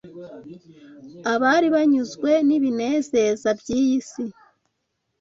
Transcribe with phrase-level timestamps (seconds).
[1.33, 4.25] abari banyuzwe n’ibinezeza by’iyi si,